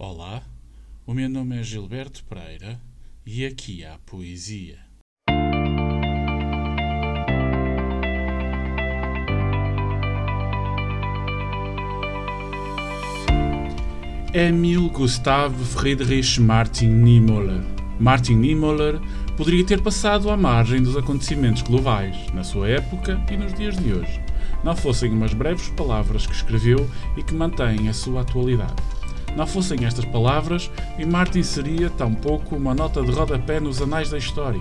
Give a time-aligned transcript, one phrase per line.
[0.00, 0.42] Olá,
[1.04, 2.80] o meu nome é Gilberto Pereira
[3.26, 4.78] e aqui há poesia.
[14.32, 17.64] Emil Gustav Friedrich Martin Niemöller.
[17.98, 19.00] Martin Niemöller
[19.36, 23.92] poderia ter passado à margem dos acontecimentos globais, na sua época e nos dias de
[23.92, 24.20] hoje,
[24.62, 28.97] não fossem umas breves palavras que escreveu e que mantêm a sua atualidade.
[29.38, 30.68] Não fossem estas palavras,
[30.98, 34.60] e Martin seria tão pouco uma nota de rodapé nos anais da história.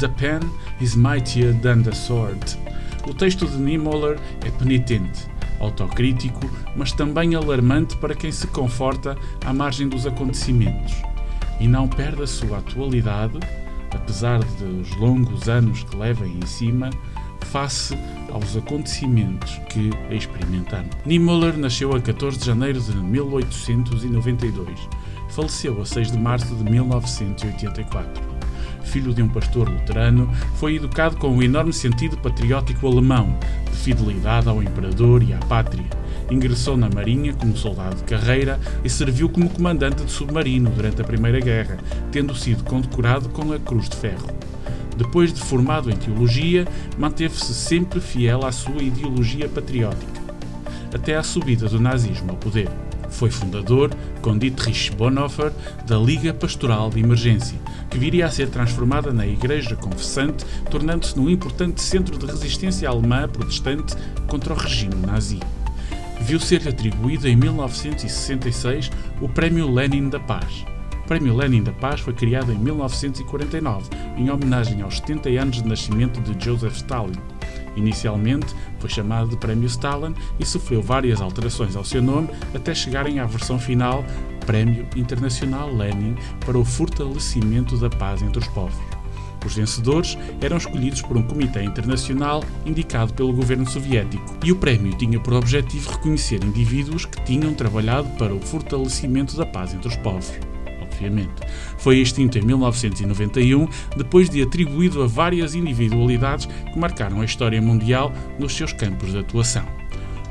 [0.00, 0.40] The pen
[0.80, 2.58] is mightier than the sword.
[3.06, 5.28] O texto de Niemöller é penitente,
[5.60, 10.94] autocrítico, mas também alarmante para quem se conforta à margem dos acontecimentos
[11.60, 13.38] e não perde a sua atualidade,
[13.94, 16.90] apesar dos longos anos que leva em cima,
[17.46, 17.96] face
[18.32, 20.88] aos acontecimentos que experimentaram.
[21.04, 24.88] Niemöller nasceu a 14 de janeiro de 1892.
[25.28, 28.32] Faleceu a 6 de março de 1984.
[28.84, 33.38] Filho de um pastor luterano, foi educado com um enorme sentido patriótico alemão,
[33.70, 35.88] de fidelidade ao imperador e à pátria.
[36.30, 41.04] Ingressou na Marinha como soldado de carreira e serviu como comandante de submarino durante a
[41.04, 41.78] Primeira Guerra,
[42.10, 44.41] tendo sido condecorado com a Cruz de Ferro.
[45.02, 46.64] Depois de formado em teologia,
[46.96, 50.22] manteve-se sempre fiel à sua ideologia patriótica,
[50.94, 52.70] até à subida do nazismo ao poder.
[53.10, 53.90] Foi fundador,
[54.22, 55.52] com Dietrich Bonhoeffer,
[55.88, 57.58] da Liga Pastoral de Emergência,
[57.90, 63.28] que viria a ser transformada na Igreja Confessante, tornando-se num importante centro de resistência alemã
[63.28, 63.96] protestante
[64.28, 65.40] contra o regime nazi.
[66.20, 68.88] Viu ser atribuído em 1966
[69.20, 70.64] o Prémio Lenin da Paz.
[71.02, 75.68] O Prémio Lenin da Paz foi criado em 1949, em homenagem aos 70 anos de
[75.68, 77.18] nascimento de Joseph Stalin.
[77.74, 83.18] Inicialmente foi chamado de Prémio Stalin e sofreu várias alterações ao seu nome até chegarem
[83.18, 84.04] à versão final
[84.46, 86.14] Prémio Internacional Lenin
[86.44, 88.78] para o fortalecimento da paz entre os povos.
[89.44, 94.96] Os vencedores eram escolhidos por um comitê internacional indicado pelo governo soviético, e o prémio
[94.96, 99.96] tinha por objetivo reconhecer indivíduos que tinham trabalhado para o fortalecimento da paz entre os
[99.96, 100.32] povos.
[101.78, 108.12] Foi extinto em 1991, depois de atribuído a várias individualidades que marcaram a história mundial
[108.38, 109.66] nos seus campos de atuação.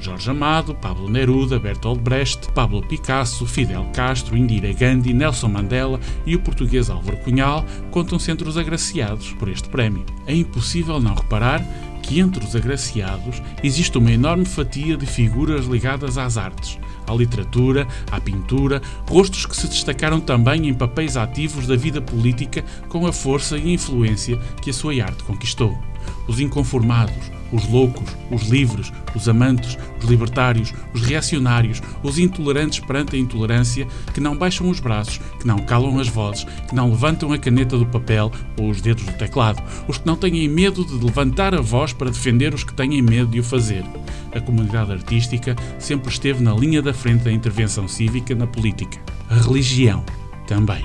[0.00, 6.36] Jorge Amado, Pablo Neruda, Bertolt Brecht, Pablo Picasso, Fidel Castro, Indira Gandhi, Nelson Mandela e
[6.36, 10.04] o português Álvaro Cunhal contam-se entre os agraciados por este prémio.
[10.26, 11.60] É impossível não reparar
[12.08, 17.86] que entre os agraciados existe uma enorme fatia de figuras ligadas às artes, à literatura,
[18.10, 23.12] à pintura, rostos que se destacaram também em papéis ativos da vida política com a
[23.12, 25.78] força e influência que a sua arte conquistou.
[26.26, 33.16] Os inconformados, os loucos, os livres, os amantes, os libertários, os reacionários, os intolerantes perante
[33.16, 37.32] a intolerância, que não baixam os braços, que não calam as vozes, que não levantam
[37.32, 41.04] a caneta do papel ou os dedos do teclado, os que não têm medo de
[41.04, 43.84] levantar a voz para defender os que têm medo de o fazer.
[44.34, 48.98] A comunidade artística sempre esteve na linha da frente da intervenção cívica na política.
[49.30, 50.04] A religião
[50.46, 50.84] também.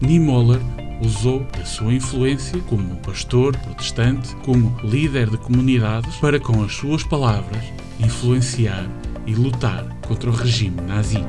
[0.00, 0.60] Niemöller
[1.00, 7.02] usou da sua influência como pastor protestante, como líder de comunidades, para com as suas
[7.02, 7.62] palavras
[7.98, 8.88] influenciar
[9.26, 11.24] e lutar contra o regime nazi.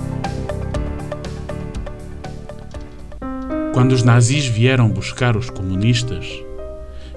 [3.74, 6.26] Quando os nazis vieram buscar os comunistas,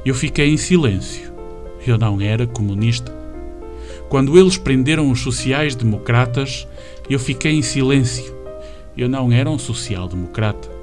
[0.04, 1.32] eu fiquei em silêncio.
[1.87, 3.16] Eu não era comunista.
[4.08, 6.66] Quando eles prenderam os sociais-democratas,
[7.08, 8.34] eu fiquei em silêncio.
[8.97, 10.77] Eu não era um social-democrata.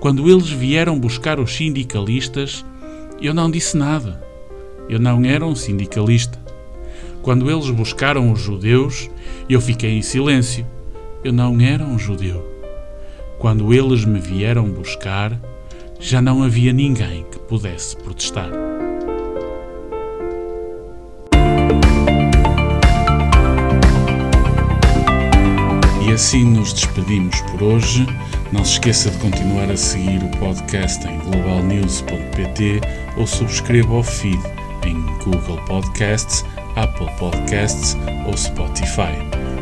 [0.00, 2.64] Quando eles vieram buscar os sindicalistas,
[3.20, 4.22] eu não disse nada.
[4.88, 6.38] Eu não era um sindicalista.
[7.20, 9.10] Quando eles buscaram os judeus,
[9.50, 10.64] eu fiquei em silêncio.
[11.24, 12.46] Eu não era um judeu.
[13.38, 15.38] Quando eles me vieram buscar,
[15.98, 18.77] já não havia ninguém que pudesse protestar.
[26.08, 28.06] E assim nos despedimos por hoje.
[28.50, 32.80] Não se esqueça de continuar a seguir o podcast em globalnews.pt
[33.18, 34.40] ou subscreva o feed
[34.86, 36.46] em Google Podcasts,
[36.76, 37.94] Apple Podcasts
[38.26, 39.18] ou Spotify.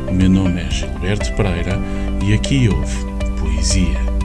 [0.09, 1.81] O meu nome é Gilberto Pereira
[2.25, 2.97] e aqui houve
[3.41, 4.16] Poesia.